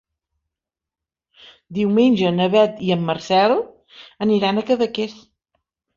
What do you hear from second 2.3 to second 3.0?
na Beth i